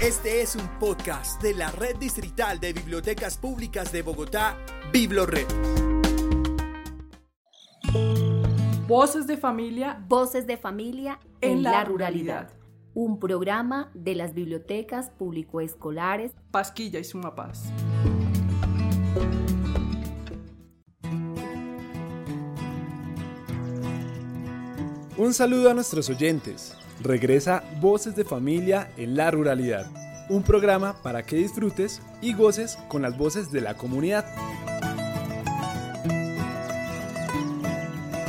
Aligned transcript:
Este 0.00 0.42
es 0.42 0.56
un 0.56 0.68
podcast 0.80 1.40
de 1.40 1.54
la 1.54 1.70
Red 1.70 1.96
Distrital 1.96 2.58
de 2.58 2.72
Bibliotecas 2.72 3.38
Públicas 3.38 3.92
de 3.92 4.02
Bogotá, 4.02 4.58
BibloRed. 4.92 5.46
Voces 8.88 9.26
de 9.26 9.36
familia. 9.36 10.04
Voces 10.08 10.46
de 10.46 10.56
familia 10.56 11.20
en, 11.40 11.62
la, 11.62 11.84
ruralidad. 11.84 12.50
Un 12.92 13.20
programa 13.20 13.90
de 13.94 14.16
las 14.16 14.34
bibliotecas 14.34 15.10
público-escolares 15.10 16.32
Pasquilla 16.50 16.98
y 16.98 17.04
Sumapaz. 17.04 17.62
Un 25.16 25.32
saludo 25.32 25.70
a 25.70 25.74
nuestros 25.74 26.10
oyentes. 26.10 26.76
Regresa 27.04 27.62
Voces 27.82 28.16
de 28.16 28.24
Familia 28.24 28.88
en 28.96 29.14
la 29.14 29.30
Ruralidad, 29.30 29.86
un 30.30 30.42
programa 30.42 30.96
para 31.02 31.22
que 31.22 31.36
disfrutes 31.36 32.00
y 32.22 32.32
goces 32.32 32.78
con 32.88 33.02
las 33.02 33.18
voces 33.18 33.52
de 33.52 33.60
la 33.60 33.74
comunidad. 33.74 34.24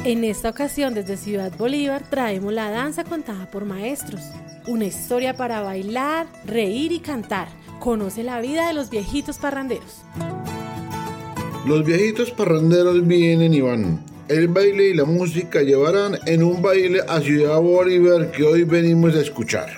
En 0.04 0.26
esta 0.26 0.50
ocasión 0.50 0.94
desde 0.94 1.16
Ciudad 1.16 1.54
Bolívar 1.58 2.04
traemos 2.10 2.52
la 2.52 2.70
danza 2.70 3.06
contada 3.06 3.50
por 3.50 3.64
maestros, 3.64 4.22
una 4.68 4.84
historia 4.84 5.38
para 5.38 5.62
bailar, 5.62 6.28
reír 6.46 6.92
y 6.92 7.00
cantar. 7.00 7.48
Conoce 7.80 8.24
la 8.24 8.42
vida 8.42 8.68
de 8.68 8.74
los 8.74 8.90
viejitos 8.90 9.38
parranderos. 9.38 10.02
Los 11.66 11.86
viejitos 11.86 12.30
parranderos 12.32 13.08
vienen 13.08 13.54
y 13.54 13.62
van 13.62 14.15
el 14.28 14.48
baile 14.48 14.90
y 14.90 14.94
la 14.94 15.06
música 15.06 15.62
llevarán 15.62 16.18
en 16.26 16.44
un 16.44 16.62
baile 16.62 17.02
a 17.08 17.22
Ciudad 17.22 17.62
Bolívar 17.62 18.32
que 18.32 18.44
hoy 18.44 18.64
venimos 18.64 19.16
a 19.16 19.22
escuchar. 19.22 19.70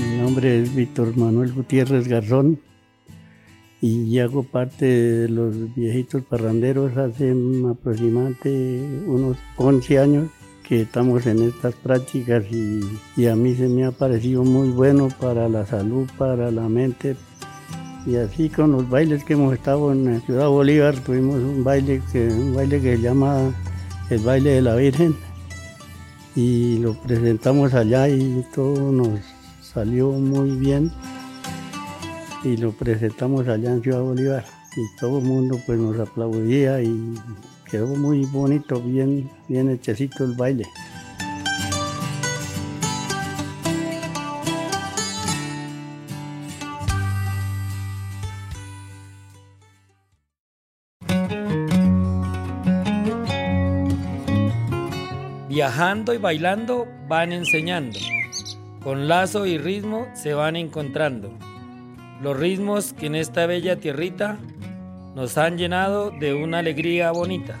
Mi 0.00 0.16
nombre 0.22 0.62
es 0.62 0.74
Víctor 0.74 1.16
Manuel 1.16 1.52
Gutiérrez 1.52 2.08
Garzón 2.08 2.60
y 3.80 4.18
hago 4.18 4.42
parte 4.42 4.86
de 4.86 5.28
los 5.28 5.74
viejitos 5.74 6.22
parranderos 6.22 6.96
hace 6.96 7.34
aproximadamente 7.70 8.50
unos 9.06 9.36
11 9.56 9.98
años 9.98 10.28
que 10.68 10.82
estamos 10.82 11.26
en 11.26 11.42
estas 11.48 11.74
prácticas 11.74 12.44
y, 12.52 13.26
a 13.26 13.34
mí 13.34 13.54
se 13.54 13.68
me 13.68 13.86
ha 13.86 13.90
parecido 13.90 14.44
muy 14.44 14.68
bueno 14.68 15.08
para 15.18 15.48
la 15.48 15.64
salud, 15.64 16.06
para 16.18 16.50
la 16.50 16.68
mente. 16.68 17.16
Y 18.06 18.16
así 18.16 18.50
con 18.50 18.72
los 18.72 18.88
bailes 18.88 19.24
que 19.24 19.32
hemos 19.32 19.54
estado 19.54 19.92
en 19.92 20.20
Ciudad 20.22 20.48
Bolívar, 20.48 20.94
tuvimos 21.00 21.36
un 21.36 21.64
baile 21.64 22.02
que, 22.12 22.28
un 22.28 22.54
baile 22.54 22.82
que 22.82 22.96
se 22.96 23.02
llama 23.02 23.50
el 24.10 24.18
baile 24.20 24.50
de 24.50 24.62
la 24.62 24.76
Virgen. 24.76 25.16
Y 26.36 26.78
lo 26.78 26.92
presentamos 26.94 27.72
allá 27.72 28.08
y 28.08 28.44
todo 28.54 28.92
nos 28.92 29.20
salió 29.62 30.12
muy 30.12 30.50
bien. 30.50 30.92
Y 32.44 32.58
lo 32.58 32.72
presentamos 32.72 33.48
allá 33.48 33.72
en 33.72 33.82
Ciudad 33.82 34.02
Bolívar. 34.02 34.44
Y 34.76 35.00
todo 35.00 35.18
el 35.18 35.24
mundo 35.24 35.58
pues 35.66 35.78
nos 35.78 35.98
aplaudía 35.98 36.82
y 36.82 37.14
quedó 37.70 37.88
muy 37.88 38.24
bonito, 38.26 38.80
bien, 38.80 39.30
bien 39.48 39.70
hechecito 39.70 40.24
el 40.24 40.34
baile. 40.34 40.64
Viajando 55.48 56.14
y 56.14 56.18
bailando 56.18 56.86
van 57.08 57.32
enseñando. 57.32 57.98
Con 58.82 59.08
lazo 59.08 59.44
y 59.44 59.58
ritmo 59.58 60.06
se 60.14 60.32
van 60.32 60.56
encontrando. 60.56 61.36
Los 62.22 62.38
ritmos 62.38 62.92
que 62.92 63.06
en 63.06 63.16
esta 63.16 63.46
bella 63.46 63.76
tierrita 63.76 64.38
nos 65.14 65.38
han 65.38 65.58
llenado 65.58 66.10
de 66.10 66.34
una 66.34 66.58
alegría 66.58 67.10
bonita. 67.10 67.56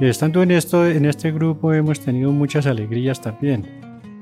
Estando 0.00 0.42
en, 0.42 0.50
esto, 0.50 0.86
en 0.86 1.06
este 1.06 1.32
grupo 1.32 1.72
hemos 1.72 2.00
tenido 2.00 2.30
muchas 2.30 2.66
alegrías 2.66 3.20
también. 3.20 3.66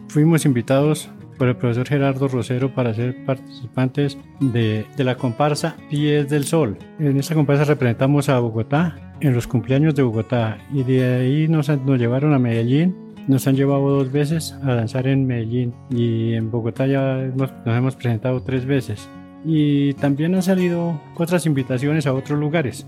Fuimos 0.09 0.44
invitados 0.44 1.10
por 1.37 1.48
el 1.48 1.56
profesor 1.56 1.88
Gerardo 1.88 2.28
Rosero 2.28 2.72
para 2.72 2.94
ser 2.94 3.25
participantes 3.25 4.16
de, 4.38 4.87
de, 4.97 5.04
la 5.04 5.16
comparsa 5.16 5.76
Pies 5.91 6.28
del 6.28 6.44
Sol. 6.44 6.78
En 7.00 7.19
esta 7.19 7.34
comparsa 7.34 7.64
representamos 7.64 8.28
a 8.28 8.38
Bogotá 8.38 9.16
en 9.20 9.34
los 9.34 9.48
cumpleaños 9.48 9.97
de 9.97 10.04
Bogotá 10.04 10.59
y 10.72 10.84
de 10.84 11.04
ahí 11.04 11.48
nos, 11.48 11.69
nos 11.69 11.98
llevaron 11.98 12.34
a 12.34 12.38
Medellín 12.38 13.03
nos 13.29 13.47
han 13.47 13.57
llevado 13.57 13.89
dos 13.89 14.12
veces 14.12 14.57
a 14.62 14.75
danzar 14.75 15.07
en 15.07 15.27
Medellín 15.27 15.75
y 15.91 16.35
en 16.35 16.51
Bogotá 16.51 16.87
ya 16.87 17.31
nos 17.35 17.51
hemos 17.67 17.97
presentado 17.97 18.43
tres 18.43 18.67
veces. 18.67 19.09
Y 19.45 19.93
también 19.95 20.35
han 20.35 20.43
salido 20.43 21.01
otras 21.17 21.47
invitaciones 21.47 22.07
a 22.07 22.15
otros 22.15 22.39
lugares. 22.39 22.87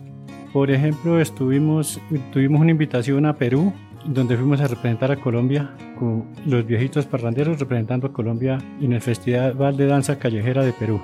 Por 0.52 0.70
ejemplo, 0.70 1.20
estuvimos, 1.20 2.00
tuvimos 2.32 2.60
una 2.60 2.70
invitación 2.70 3.26
a 3.26 3.36
Perú, 3.36 3.72
donde 4.06 4.36
fuimos 4.36 4.60
a 4.60 4.68
representar 4.68 5.12
a 5.12 5.16
Colombia 5.16 5.74
con 5.98 6.24
los 6.46 6.66
viejitos 6.66 7.06
parranderos 7.06 7.58
representando 7.58 8.06
a 8.06 8.12
Colombia 8.12 8.58
en 8.80 8.92
el 8.92 9.00
Festival 9.00 9.76
de 9.76 9.86
Danza 9.86 10.18
Callejera 10.18 10.64
de 10.64 10.72
Perú. 10.72 11.00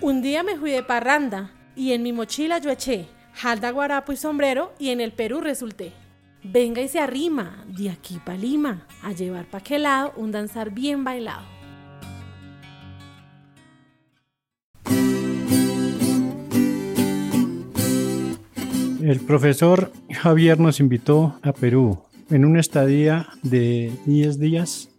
Un 0.00 0.22
día 0.22 0.42
me 0.42 0.56
fui 0.56 0.70
de 0.70 0.82
parranda 0.82 1.50
y 1.74 1.92
en 1.92 2.02
mi 2.02 2.12
mochila 2.12 2.58
yo 2.58 2.70
eché 2.70 3.08
jalda, 3.34 3.70
guarapo 3.70 4.12
y 4.12 4.16
sombrero 4.16 4.72
y 4.78 4.90
en 4.90 5.00
el 5.00 5.12
Perú 5.12 5.40
resulté. 5.40 5.92
Venga 6.42 6.82
y 6.82 6.88
se 6.88 7.00
arrima, 7.00 7.64
de 7.66 7.90
aquí 7.90 8.20
pa' 8.24 8.36
Lima, 8.36 8.86
a 9.02 9.12
llevar 9.12 9.46
pa' 9.46 9.58
aquel 9.58 9.82
lado 9.84 10.12
un 10.16 10.30
danzar 10.30 10.70
bien 10.70 11.04
bailado. 11.04 11.46
El 19.02 19.20
profesor 19.26 19.92
Javier 20.10 20.60
nos 20.60 20.80
invitó 20.80 21.38
a 21.42 21.52
Perú 21.52 22.02
en 22.30 22.44
una 22.44 22.60
estadía 22.60 23.28
de 23.42 23.92
10 24.06 24.38
días 24.38 24.90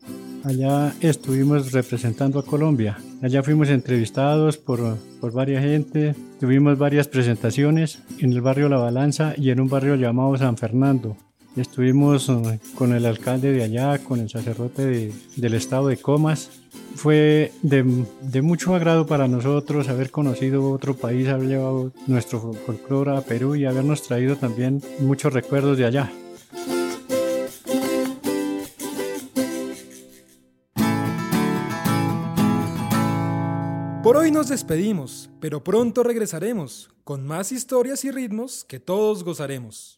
Allá 0.43 0.93
estuvimos 1.01 1.73
representando 1.73 2.39
a 2.39 2.45
Colombia. 2.45 2.97
Allá 3.21 3.43
fuimos 3.43 3.69
entrevistados 3.69 4.57
por, 4.57 4.97
por 5.19 5.33
varias 5.33 5.61
gente, 5.61 6.15
tuvimos 6.39 6.77
varias 6.77 7.09
presentaciones 7.09 7.99
en 8.19 8.31
el 8.31 8.39
barrio 8.39 8.69
La 8.69 8.77
Balanza 8.77 9.33
y 9.35 9.49
en 9.49 9.59
un 9.59 9.67
barrio 9.67 9.95
llamado 9.95 10.37
San 10.37 10.55
Fernando. 10.55 11.17
Estuvimos 11.57 12.29
eh, 12.29 12.59
con 12.75 12.93
el 12.93 13.05
alcalde 13.05 13.51
de 13.51 13.63
allá, 13.63 13.99
con 13.99 14.21
el 14.21 14.29
sacerdote 14.29 15.11
del 15.35 15.53
estado 15.53 15.89
de 15.89 15.97
Comas. 15.97 16.49
Fue 16.95 17.51
de, 17.61 18.05
de, 18.21 18.41
mucho 18.41 18.73
agrado 18.73 19.05
para 19.05 19.27
nosotros 19.27 19.89
haber 19.89 20.11
conocido 20.11 20.71
otro 20.71 20.95
país, 20.95 21.27
haber 21.27 21.49
llevado 21.49 21.91
nuestro 22.07 22.53
folclore 22.53 23.17
a 23.17 23.21
Perú 23.21 23.55
y 23.55 23.65
habernos 23.65 24.03
traído 24.03 24.37
también 24.37 24.81
muchos 24.99 25.33
recuerdos 25.33 25.77
de 25.77 25.85
allá. 25.85 26.09
Hoy 34.19 34.31
nos 34.31 34.49
despedimos, 34.49 35.29
pero 35.39 35.63
pronto 35.63 36.03
regresaremos 36.03 36.89
con 37.05 37.25
más 37.25 37.53
historias 37.53 38.03
y 38.03 38.11
ritmos 38.11 38.65
que 38.65 38.79
todos 38.79 39.23
gozaremos. 39.23 39.97